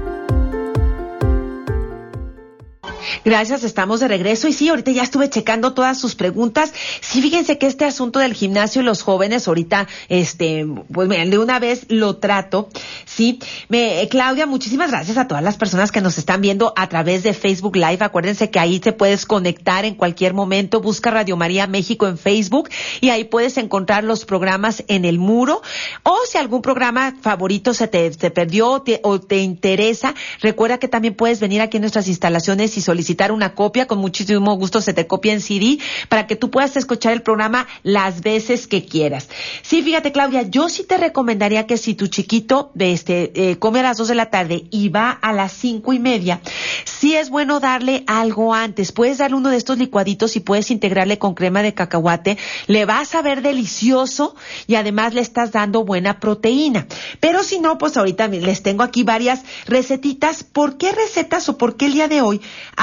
[3.24, 4.48] Gracias, estamos de regreso.
[4.48, 6.72] Y sí, ahorita ya estuve checando todas sus preguntas.
[7.00, 11.38] Sí, fíjense que este asunto del gimnasio y los jóvenes, ahorita, este, pues miren, de
[11.38, 12.68] una vez lo trato.
[13.04, 17.22] Sí, me, Claudia, muchísimas gracias a todas las personas que nos están viendo a través
[17.22, 17.98] de Facebook Live.
[18.00, 20.80] Acuérdense que ahí te puedes conectar en cualquier momento.
[20.80, 22.70] Busca Radio María México en Facebook
[23.00, 25.62] y ahí puedes encontrar los programas en el muro.
[26.02, 31.40] O si algún programa favorito se te, perdió o te interesa, recuerda que también puedes
[31.40, 33.86] venir aquí en nuestras instalaciones y solicitar una copia.
[33.86, 37.66] Con muchísimo gusto se te copia en CD para que tú puedas escuchar el programa
[37.82, 39.28] las veces que quieras.
[39.62, 43.84] Sí, fíjate, Claudia, yo sí te recomendaría que si tu chiquito este, eh, come a
[43.84, 46.40] las dos de la tarde y va a las cinco y media,
[46.84, 48.92] sí es bueno darle algo antes.
[48.92, 52.38] Puedes darle uno de estos licuaditos y puedes integrarle con crema de cacahuate.
[52.66, 54.34] Le vas a ver delicioso
[54.66, 56.86] y además le estás dando buena proteína.
[57.20, 60.44] Pero si no, pues ahorita les tengo aquí varias recetitas.
[60.44, 62.40] ¿Por qué recetas o por qué el día de hoy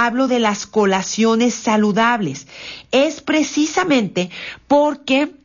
[0.10, 2.48] hablo de las colaciones saludables.
[2.92, 4.32] Es precisamente
[4.68, 5.36] porque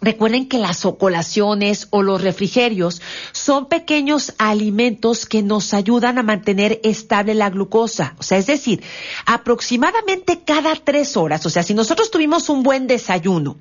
[0.00, 6.80] Recuerden que las colaciones o los refrigerios son pequeños alimentos que nos ayudan a mantener
[6.84, 8.14] estable la glucosa.
[8.18, 8.80] O sea, es decir,
[9.26, 13.56] aproximadamente cada tres horas, o sea, si nosotros tuvimos un buen desayuno,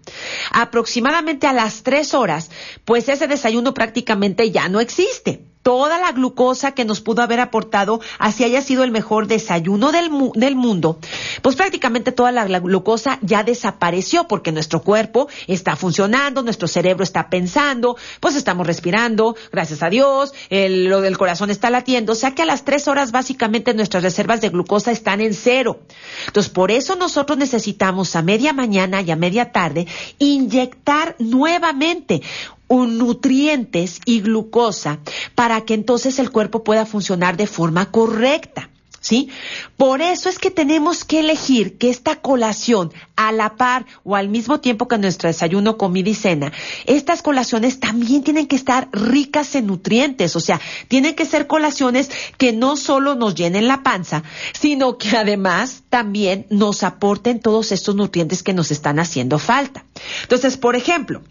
[0.51, 2.51] aproximadamente a las tres horas,
[2.85, 7.99] pues ese desayuno prácticamente ya no existe toda la glucosa que nos pudo haber aportado,
[8.19, 10.09] así haya sido el mejor desayuno del,
[10.55, 10.97] mundo,
[11.41, 17.29] pues prácticamente toda la, glucosa ya desapareció porque nuestro cuerpo está funcionando, nuestro cerebro está
[17.29, 22.43] pensando, pues estamos respirando, gracias a Dios, lo del corazón está latiendo, o sea que
[22.43, 25.81] a las tres horas básicamente nuestras reservas de glucosa están en cero.
[26.27, 29.85] Entonces, por eso nosotros necesitamos a media mañana y a media tarde
[30.17, 32.21] inyectar nuevamente
[32.67, 34.99] un nutrientes y glucosa
[35.35, 38.69] para que entonces el cuerpo pueda funcionar de forma correcta.
[38.99, 39.29] ¿Sí?
[39.77, 44.27] Por eso es que tenemos que elegir que esta colación, a la par o al
[44.27, 46.51] mismo tiempo que nuestro desayuno, comida y cena,
[46.85, 52.09] estas colaciones también tienen que estar ricas en nutrientes, o sea, tienen que ser colaciones
[52.37, 57.95] que no solo nos llenen la panza, sino que además también nos aporten todos estos
[57.95, 59.85] nutrientes que nos están haciendo falta.
[60.23, 61.21] Entonces, por ejemplo,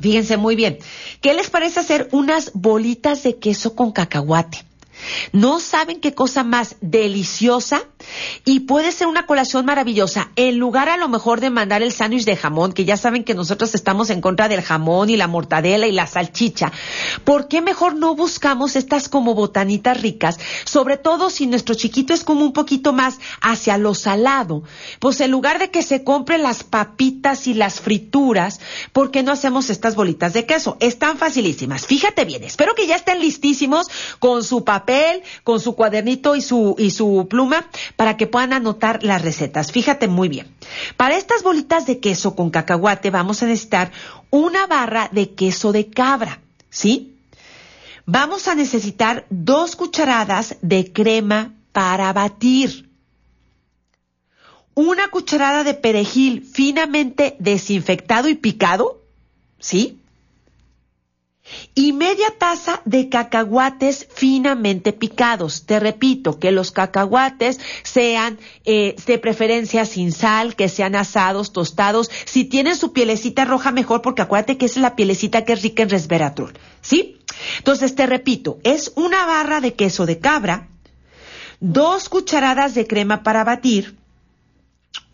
[0.00, 0.78] Fíjense muy bien.
[1.20, 4.64] ¿Qué les parece hacer unas bolitas de queso con cacahuate?
[5.32, 7.82] No saben qué cosa más deliciosa
[8.44, 10.30] y puede ser una colación maravillosa.
[10.36, 13.34] En lugar a lo mejor de mandar el sándwich de jamón, que ya saben que
[13.34, 16.72] nosotros estamos en contra del jamón y la mortadela y la salchicha,
[17.24, 20.38] ¿por qué mejor no buscamos estas como botanitas ricas?
[20.64, 24.62] Sobre todo si nuestro chiquito es como un poquito más hacia lo salado.
[24.98, 28.60] Pues en lugar de que se compren las papitas y las frituras,
[28.92, 30.76] ¿por qué no hacemos estas bolitas de queso?
[30.80, 31.86] Están facilísimas.
[31.86, 36.74] Fíjate bien, espero que ya estén listísimos con su papel con su cuadernito y su,
[36.78, 37.68] y su pluma
[38.00, 39.72] para que puedan anotar las recetas.
[39.72, 40.46] Fíjate muy bien.
[40.96, 43.92] Para estas bolitas de queso con cacahuate vamos a necesitar
[44.30, 46.40] una barra de queso de cabra.
[46.70, 47.18] ¿sí?
[48.06, 52.88] Vamos a necesitar dos cucharadas de crema para batir.
[54.72, 59.02] Una cucharada de perejil finamente desinfectado y picado,
[59.58, 59.99] ¿sí?
[61.74, 65.66] Y media taza de cacahuates finamente picados.
[65.66, 72.10] Te repito, que los cacahuates sean eh, de preferencia sin sal, que sean asados, tostados.
[72.24, 75.82] Si tienen su pielecita roja, mejor, porque acuérdate que es la pielecita que es rica
[75.82, 76.52] en resveratrol.
[76.80, 77.18] ¿Sí?
[77.58, 80.68] Entonces, te repito, es una barra de queso de cabra,
[81.60, 83.96] dos cucharadas de crema para batir,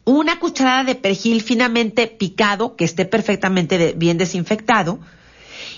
[0.05, 5.01] una cucharada de perejil finamente picado, que esté perfectamente bien desinfectado,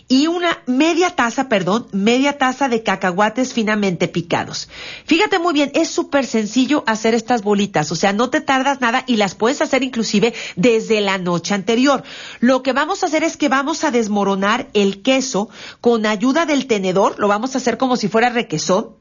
[0.08, 4.68] y una media taza, perdón, media taza de cacahuates finamente picados.
[5.04, 9.04] Fíjate muy bien, es súper sencillo hacer estas bolitas, o sea, no te tardas nada
[9.06, 12.02] y las puedes hacer inclusive desde la noche anterior.
[12.40, 15.50] Lo que vamos a hacer es que vamos a desmoronar el queso
[15.82, 18.97] con ayuda del tenedor, lo vamos a hacer como si fuera requesón,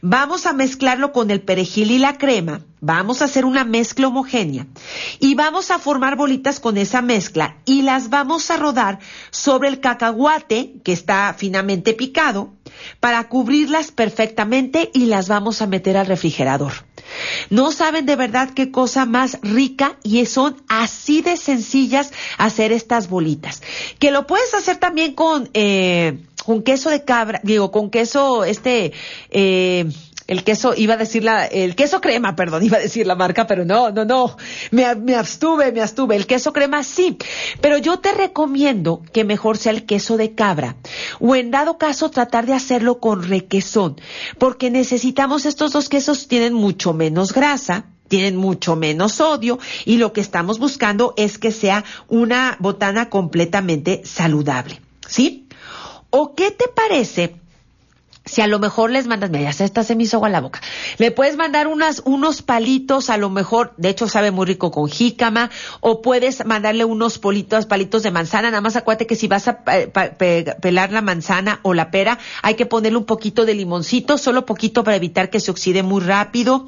[0.00, 2.60] Vamos a mezclarlo con el perejil y la crema.
[2.80, 4.66] Vamos a hacer una mezcla homogénea.
[5.20, 8.98] Y vamos a formar bolitas con esa mezcla y las vamos a rodar
[9.30, 12.52] sobre el cacahuate que está finamente picado
[13.00, 16.72] para cubrirlas perfectamente y las vamos a meter al refrigerador.
[17.50, 23.08] No saben de verdad qué cosa más rica y son así de sencillas hacer estas
[23.08, 23.62] bolitas.
[23.98, 25.50] Que lo puedes hacer también con...
[25.54, 28.92] Eh, con queso de cabra, digo, con queso, este,
[29.30, 29.88] eh,
[30.26, 33.46] el queso, iba a decir la, el queso crema, perdón, iba a decir la marca,
[33.46, 34.36] pero no, no, no,
[34.70, 36.16] me, me abstuve, me abstuve.
[36.16, 37.16] El queso crema sí,
[37.60, 40.76] pero yo te recomiendo que mejor sea el queso de cabra,
[41.20, 44.00] o en dado caso tratar de hacerlo con requesón,
[44.38, 50.12] porque necesitamos estos dos quesos, tienen mucho menos grasa, tienen mucho menos sodio y lo
[50.12, 54.82] que estamos buscando es que sea una botana completamente saludable.
[55.06, 55.48] ¿Sí?
[56.10, 57.36] ¿O qué te parece
[58.24, 60.60] si a lo mejor les mandas, mira, esta se me hizo agua la boca,
[60.98, 64.88] le puedes mandar unas, unos palitos, a lo mejor, de hecho sabe muy rico con
[64.88, 69.48] jícama, o puedes mandarle unos politos, palitos de manzana, nada más acuérdate que si vas
[69.48, 74.46] a pelar la manzana o la pera, hay que ponerle un poquito de limoncito, solo
[74.46, 76.66] poquito para evitar que se oxide muy rápido,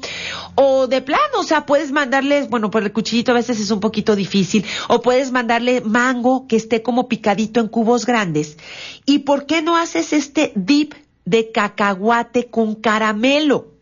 [0.55, 3.79] o de plano, o sea, puedes mandarle, bueno, por el cuchillito a veces es un
[3.79, 8.57] poquito difícil, o puedes mandarle mango que esté como picadito en cubos grandes,
[9.05, 10.93] y ¿por qué no haces este dip
[11.25, 13.73] de cacahuate con caramelo.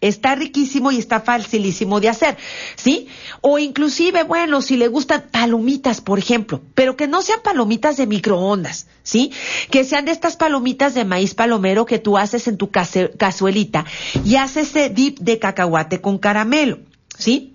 [0.00, 2.38] Está riquísimo y está facilísimo de hacer,
[2.74, 3.08] ¿sí?
[3.42, 8.06] O inclusive, bueno, si le gustan palomitas, por ejemplo, pero que no sean palomitas de
[8.06, 9.30] microondas, ¿sí?
[9.70, 13.84] Que sean de estas palomitas de maíz palomero que tú haces en tu cazuelita
[14.24, 16.78] y haces ese dip de cacahuate con caramelo,
[17.18, 17.52] ¿sí?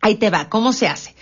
[0.00, 1.16] Ahí te va, ¿cómo se hace?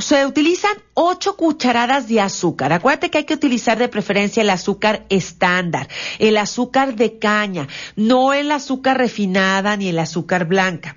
[0.00, 2.72] Se utilizan 8 cucharadas de azúcar.
[2.72, 8.32] Acuérdate que hay que utilizar de preferencia el azúcar estándar, el azúcar de caña, no
[8.32, 10.96] el azúcar refinada ni el azúcar blanca.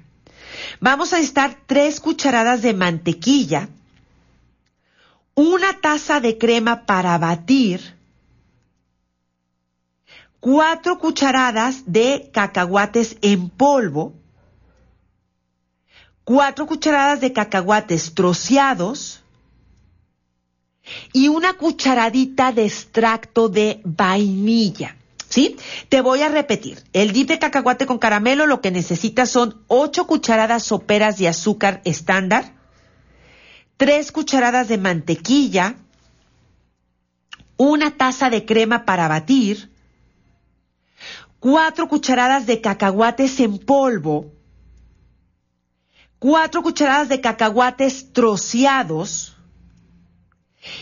[0.79, 3.69] Vamos a necesitar 3 cucharadas de mantequilla,
[5.35, 7.95] una taza de crema para batir,
[10.39, 14.13] 4 cucharadas de cacahuates en polvo,
[16.23, 19.21] cuatro cucharadas de cacahuates troceados
[21.13, 24.97] y una cucharadita de extracto de vainilla.
[25.29, 25.57] ¿Sí?
[25.89, 26.83] Te voy a repetir.
[26.93, 31.81] El dip de cacahuate con caramelo lo que necesitas son ocho cucharadas soperas de azúcar
[31.85, 32.53] estándar,
[33.77, 35.75] tres cucharadas de mantequilla,
[37.57, 39.71] una taza de crema para batir,
[41.39, 44.32] cuatro cucharadas de cacahuates en polvo,
[46.23, 49.35] cuatro cucharadas de cacahuates troceados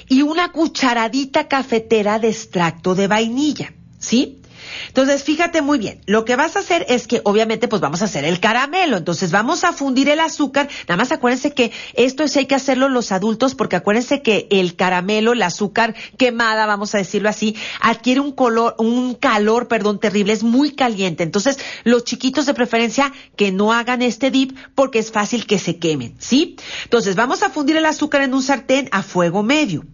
[0.08, 4.40] y una cucharadita cafetera de extracto de vainilla, ¿sí?
[4.88, 8.06] Entonces, fíjate muy bien, lo que vas a hacer es que obviamente pues vamos a
[8.06, 12.39] hacer el caramelo, entonces vamos a fundir el azúcar, nada más acuérdense que esto sí
[12.39, 16.97] hay que hacerlo los adultos porque acuérdense que el caramelo, el azúcar quemada, vamos a
[16.97, 22.45] decirlo así, adquiere un color, un calor, perdón, terrible, es muy caliente, entonces los chiquitos
[22.45, 26.56] de preferencia que no hagan este dip porque es fácil que se quemen, ¿sí?
[26.84, 29.86] Entonces vamos a fundir el azúcar en un sartén a fuego medio.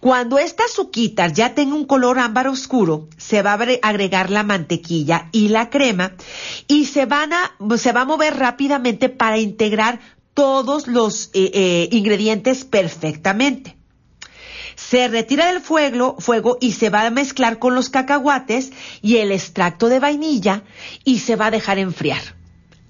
[0.00, 5.28] Cuando esta azuquita ya tenga un color ámbar oscuro, se va a agregar la mantequilla
[5.32, 6.12] y la crema
[6.66, 10.00] y se va a mover rápidamente para integrar
[10.34, 13.76] todos los eh, eh, ingredientes perfectamente.
[14.74, 18.72] Se retira del fuego, fuego y se va a mezclar con los cacahuates
[19.02, 20.64] y el extracto de vainilla
[21.04, 22.41] y se va a dejar enfriar.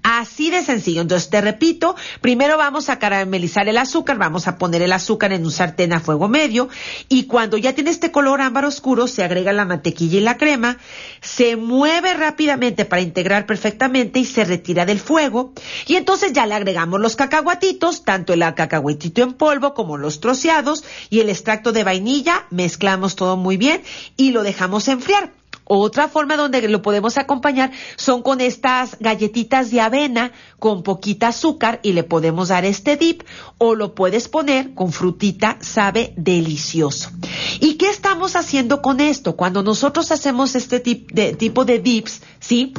[0.02, 1.00] Así de sencillo.
[1.00, 5.44] Entonces, te repito, primero vamos a caramelizar el azúcar, vamos a poner el azúcar en
[5.44, 6.68] un sartén a fuego medio
[7.08, 10.78] y cuando ya tiene este color ámbar oscuro, se agrega la mantequilla y la crema,
[11.20, 15.52] se mueve rápidamente para integrar perfectamente y se retira del fuego
[15.86, 20.84] y entonces ya le agregamos los cacahuatitos, tanto el cacahuatito en polvo como los troceados
[21.10, 23.82] y el extracto de vainilla, mezclamos todo muy bien
[24.16, 25.41] y lo dejamos enfriar.
[25.74, 31.80] Otra forma donde lo podemos acompañar son con estas galletitas de avena con poquita azúcar
[31.82, 33.22] y le podemos dar este dip
[33.56, 37.08] o lo puedes poner con frutita, sabe delicioso.
[37.58, 39.34] ¿Y qué estamos haciendo con esto?
[39.34, 42.74] Cuando nosotros hacemos este tipo de dips, ¿sí?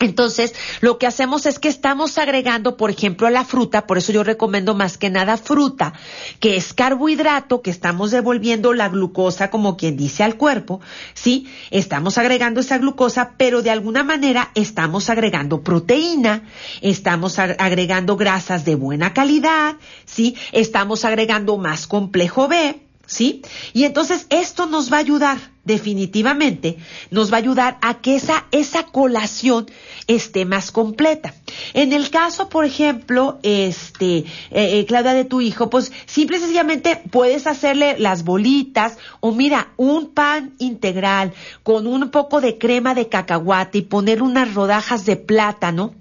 [0.00, 4.12] Entonces, lo que hacemos es que estamos agregando, por ejemplo, a la fruta, por eso
[4.12, 5.92] yo recomiendo más que nada fruta,
[6.40, 10.80] que es carbohidrato, que estamos devolviendo la glucosa, como quien dice, al cuerpo,
[11.14, 11.46] ¿sí?
[11.70, 16.42] Estamos agregando esa glucosa, pero de alguna manera estamos agregando proteína,
[16.80, 19.76] estamos agregando grasas de buena calidad,
[20.06, 20.36] ¿sí?
[20.50, 23.42] Estamos agregando más complejo B, ¿sí?
[23.72, 26.78] Y entonces esto nos va a ayudar, definitivamente,
[27.10, 29.66] nos va a ayudar a que esa, esa colación
[30.06, 31.34] esté más completa.
[31.72, 36.40] En el caso, por ejemplo, este, eh, eh, Claudia, de tu hijo, pues simple y
[36.40, 42.94] sencillamente puedes hacerle las bolitas o mira, un pan integral con un poco de crema
[42.94, 45.94] de cacahuate y poner unas rodajas de plátano.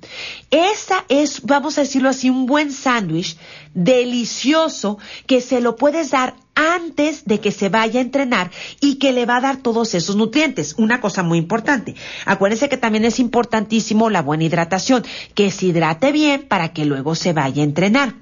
[0.52, 3.38] Esa es, vamos a decirlo así, un buen sándwich
[3.74, 9.12] delicioso que se lo puedes dar antes de que se vaya a entrenar y que
[9.12, 10.76] le va a dar todos esos nutrientes.
[10.78, 11.96] Una cosa muy importante.
[12.26, 15.04] Acuérdense que también es importantísimo la buena hidratación,
[15.36, 18.16] que se hidrate bien para que luego se vaya a entrenar.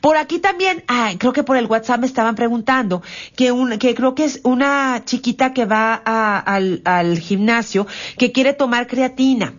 [0.00, 0.84] Por aquí también,
[1.18, 3.02] creo que por el WhatsApp me estaban preguntando
[3.36, 7.86] que, creo que es una chiquita que va al, gimnasio
[8.18, 9.54] que quiere tomar creatina.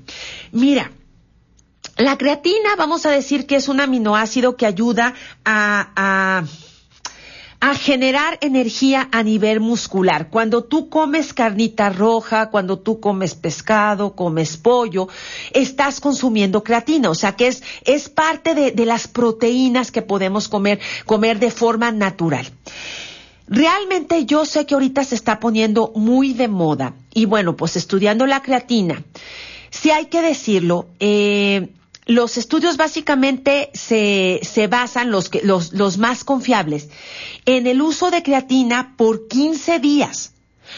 [0.51, 0.91] Mira,
[1.97, 5.13] la creatina, vamos a decir que es un aminoácido que ayuda
[5.45, 6.43] a
[7.75, 10.29] generar energía a nivel muscular.
[10.29, 15.07] Cuando tú comes carnita roja, cuando tú comes pescado, comes pollo,
[15.53, 20.47] estás consumiendo creatina, o sea que es, es parte de, de las proteínas que podemos
[20.47, 22.51] comer, comer de forma natural.
[23.47, 28.25] Realmente yo sé que ahorita se está poniendo muy de moda y bueno, pues estudiando
[28.25, 29.03] la creatina,
[29.69, 31.69] si hay que decirlo, eh,
[32.05, 36.89] los estudios básicamente se, se basan, los, los, los más confiables,
[37.45, 40.33] en el uso de creatina por 15 días,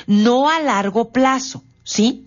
[0.07, 1.63] no a largo plazo.
[1.85, 2.25] ¿Sí?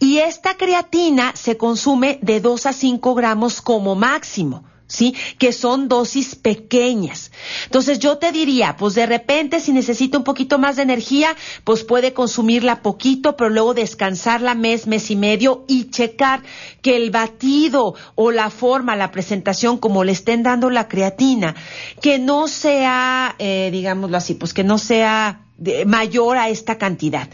[0.00, 4.64] Y esta creatina se consume de 2 a 5 gramos como máximo.
[4.86, 5.14] ¿Sí?
[5.38, 7.32] Que son dosis pequeñas.
[7.64, 11.84] Entonces yo te diría, pues de repente si necesita un poquito más de energía, pues
[11.84, 16.42] puede consumirla poquito, pero luego descansarla mes, mes y medio y checar
[16.82, 21.54] que el batido o la forma, la presentación, como le estén dando la creatina,
[22.00, 25.40] que no sea, eh, digámoslo así, pues que no sea
[25.86, 27.28] mayor a esta cantidad.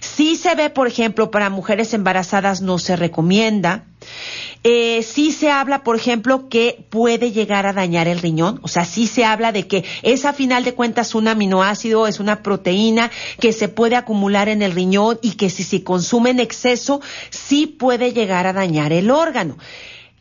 [0.00, 3.84] Si se ve, por ejemplo, para mujeres embarazadas no se recomienda.
[4.66, 8.86] Eh, sí se habla, por ejemplo, que puede llegar a dañar el riñón, o sea,
[8.86, 13.10] sí se habla de que es a final de cuentas un aminoácido, es una proteína
[13.38, 17.66] que se puede acumular en el riñón y que si se consume en exceso, sí
[17.66, 19.58] puede llegar a dañar el órgano.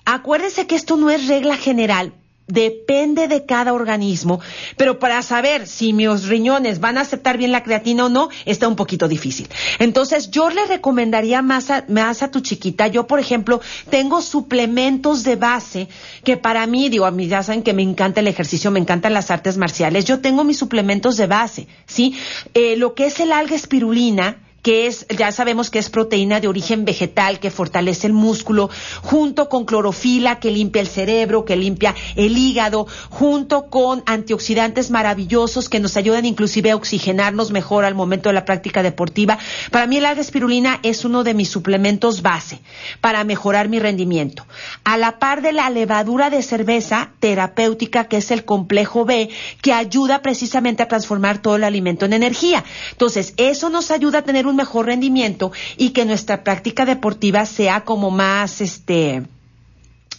[0.04, 2.12] Acuérdense que esto no es regla general,
[2.48, 4.42] Depende de cada organismo,
[4.76, 8.68] pero para saber si mis riñones van a aceptar bien la creatina o no, está
[8.68, 9.48] un poquito difícil.
[9.80, 12.88] Entonces, yo le recomendaría más a, más a tu chiquita.
[12.88, 15.88] Yo, por ejemplo, tengo suplementos de base
[16.26, 19.14] que para mí, digo, a mí ya saben que me encanta el ejercicio, me encantan
[19.14, 20.04] las artes marciales.
[20.04, 22.18] Yo tengo mis suplementos de base, ¿sí?
[22.54, 26.48] Eh, lo que es el alga espirulina, que es, ya sabemos que es proteína de
[26.48, 28.70] origen vegetal que fortalece el músculo,
[29.02, 35.70] junto con clorofila que limpia el cerebro, que limpia el hígado, junto con antioxidantes maravillosos
[35.70, 39.38] que nos ayudan inclusive a oxigenarnos mejor al momento de la práctica deportiva.
[39.70, 42.62] Para mí el alga espirulina es uno de mis suplementos base
[43.02, 44.46] para mejorar mi rendimiento.
[44.86, 49.30] A la par de la levadura de cerveza terapéutica que es el complejo B
[49.62, 52.64] que ayuda precisamente a transformar todo el alimento en energía.
[52.92, 57.84] Entonces, eso nos ayuda a tener un mejor rendimiento y que nuestra práctica deportiva sea
[57.84, 59.24] como más, este,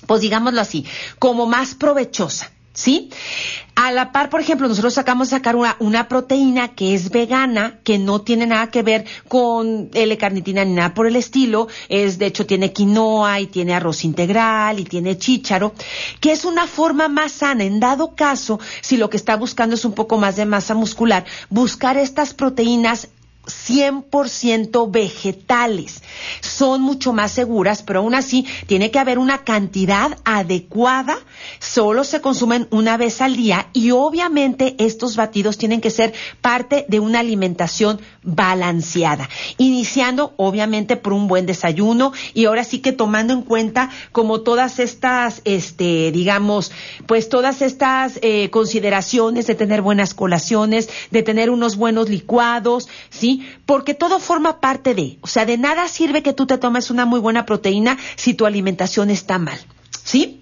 [0.06, 0.84] pues digámoslo así,
[1.18, 2.50] como más provechosa.
[2.74, 3.08] ¿Sí?
[3.76, 7.98] A la par, por ejemplo, nosotros sacamos sacar una, una, proteína que es vegana, que
[7.98, 11.68] no tiene nada que ver con L-carnitina ni nada por el estilo.
[11.88, 15.72] Es, de hecho, tiene quinoa y tiene arroz integral y tiene chícharo,
[16.20, 17.62] que es una forma más sana.
[17.62, 21.24] En dado caso, si lo que está buscando es un poco más de masa muscular,
[21.48, 23.08] buscar estas proteínas
[23.46, 26.02] 100% vegetales.
[26.40, 31.18] Son mucho más seguras, pero aún así tiene que haber una cantidad adecuada.
[31.58, 36.86] Solo se consumen una vez al día y obviamente estos batidos tienen que ser parte
[36.88, 39.28] de una alimentación balanceada.
[39.58, 44.78] Iniciando obviamente por un buen desayuno y ahora sí que tomando en cuenta como todas
[44.78, 46.72] estas, este, digamos,
[47.06, 53.33] pues todas estas eh, consideraciones de tener buenas colaciones, de tener unos buenos licuados, ¿sí?
[53.66, 57.04] Porque todo forma parte de, o sea, de nada sirve que tú te tomes una
[57.04, 59.58] muy buena proteína si tu alimentación está mal,
[60.02, 60.40] ¿sí?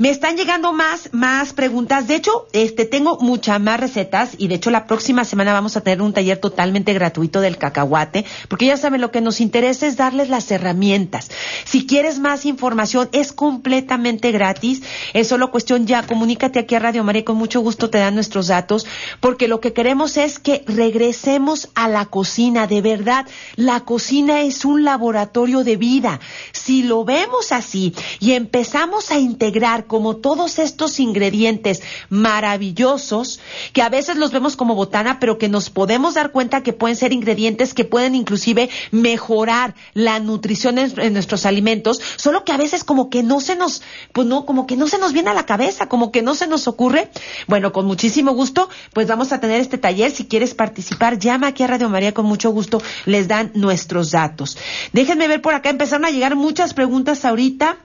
[0.00, 2.08] Me están llegando más, más preguntas.
[2.08, 5.82] De hecho, este, tengo muchas más recetas y de hecho la próxima semana vamos a
[5.82, 9.98] tener un taller totalmente gratuito del cacahuate, porque ya saben, lo que nos interesa es
[9.98, 11.30] darles las herramientas.
[11.66, 14.80] Si quieres más información, es completamente gratis.
[15.12, 18.46] Es solo cuestión ya, comunícate aquí a Radio María, con mucho gusto te dan nuestros
[18.46, 18.86] datos,
[19.20, 23.26] porque lo que queremos es que regresemos a la cocina, de verdad.
[23.54, 26.20] La cocina es un laboratorio de vida.
[26.52, 33.40] Si lo vemos así y empezamos a integrar como todos estos ingredientes maravillosos,
[33.72, 36.94] que a veces los vemos como botana, pero que nos podemos dar cuenta que pueden
[36.94, 42.84] ser ingredientes que pueden inclusive mejorar la nutrición en, nuestros alimentos, solo que a veces
[42.84, 43.82] como que no se nos,
[44.12, 46.46] pues no, como que no se nos viene a la cabeza, como que no se
[46.46, 47.10] nos ocurre.
[47.48, 50.12] Bueno, con muchísimo gusto, pues vamos a tener este taller.
[50.12, 54.56] Si quieres participar, llama aquí a Radio María, con mucho gusto les dan nuestros datos.
[54.92, 57.76] Déjenme ver por acá, empezaron a llegar muchas preguntas ahorita.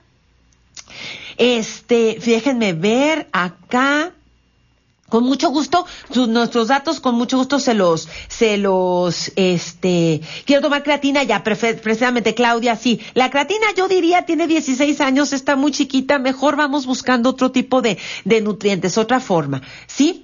[1.37, 4.11] Este, déjenme ver acá.
[5.07, 10.81] Con mucho gusto, nuestros datos, con mucho gusto se los, se los, este, quiero tomar
[10.81, 12.99] creatina ya, precisamente Claudia, sí.
[13.13, 17.83] La creatina yo diría tiene 16 años, está muy chiquita, mejor vamos buscando otro tipo
[17.83, 20.23] de, de nutrientes, otra forma, ¿sí?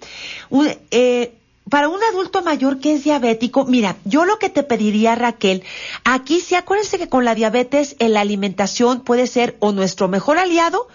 [0.89, 5.64] eh, para un adulto mayor que es diabético, mira, yo lo que te pediría, Raquel,
[6.03, 10.88] aquí sí acuérdense que con la diabetes la alimentación puede ser o nuestro mejor aliado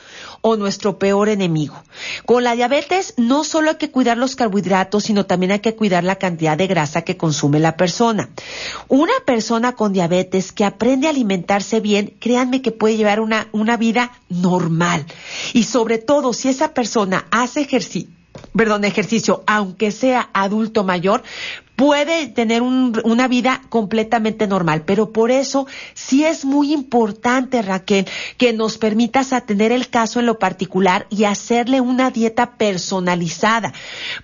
[0.43, 1.83] o nuestro peor enemigo.
[2.27, 6.05] Con la diabetes no solo hay que cuidar los carbohidratos, sino también hay que cuidar
[6.05, 8.29] la cantidad de grasa que consume la persona.
[8.89, 13.77] Una persona con diabetes que aprende a alimentarse bien, créanme que puede llevar una, una
[13.77, 15.07] vida normal.
[15.53, 18.16] Y sobre todo si esa persona hace ejercicio
[18.57, 21.23] perdón, ejercicio, aunque sea adulto mayor,
[21.77, 24.83] puede tener una vida completamente normal.
[24.87, 28.07] Pero por eso sí es muy importante, Raquel,
[28.39, 33.75] que nos permitas atender el caso en lo particular y hacerle una dieta personalizada,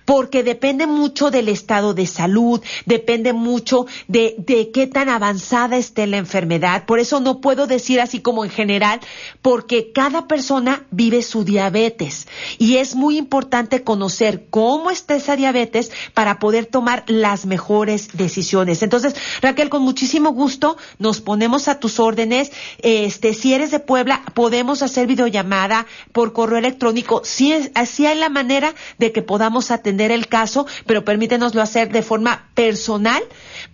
[0.03, 6.07] porque depende mucho del estado de salud, depende mucho de, de qué tan avanzada esté
[6.07, 6.85] la enfermedad.
[6.85, 8.99] Por eso no puedo decir así como en general,
[9.41, 12.27] porque cada persona vive su diabetes
[12.57, 18.83] y es muy importante conocer cómo está esa diabetes para poder tomar las mejores decisiones.
[18.83, 22.51] Entonces, Raquel, con muchísimo gusto nos ponemos a tus órdenes.
[22.79, 27.21] Este, si eres de Puebla, podemos hacer videollamada por correo electrónico.
[27.23, 32.01] Si así hay la manera de que podamos atender el caso, pero permítenoslo hacer de
[32.01, 33.21] forma personal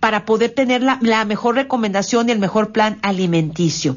[0.00, 3.96] para poder tener la mejor recomendación y el mejor plan alimenticio.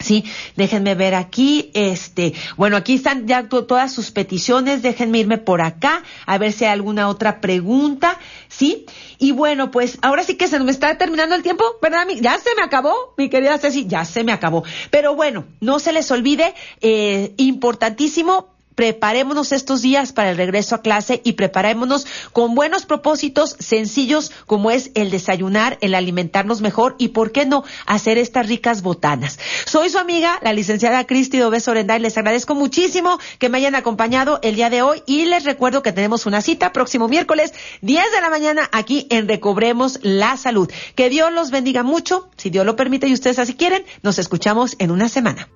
[0.00, 0.24] Sí,
[0.56, 6.02] déjenme ver aquí, este, bueno, aquí están ya todas sus peticiones, déjenme irme por acá,
[6.24, 8.86] a ver si hay alguna otra pregunta, ¿sí?
[9.18, 12.06] Y bueno, pues ahora sí que se me está terminando el tiempo, ¿verdad?
[12.18, 14.64] Ya se me acabó, mi querida Ceci, ya se me acabó.
[14.90, 18.48] Pero bueno, no se les olvide, eh, importantísimo,
[18.80, 24.70] preparémonos estos días para el regreso a clase y preparémonos con buenos propósitos sencillos como
[24.70, 29.38] es el desayunar, el alimentarnos mejor y, ¿por qué no?, hacer estas ricas botanas.
[29.66, 32.00] Soy su amiga, la licenciada Cristi Dobes Orenday.
[32.00, 35.92] Les agradezco muchísimo que me hayan acompañado el día de hoy y les recuerdo que
[35.92, 37.52] tenemos una cita próximo miércoles,
[37.82, 40.72] 10 de la mañana, aquí en Recobremos la Salud.
[40.94, 42.30] Que Dios los bendiga mucho.
[42.38, 45.50] Si Dios lo permite y ustedes así quieren, nos escuchamos en una semana.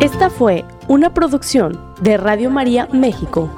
[0.00, 3.50] Esta fue una producción de Radio María México.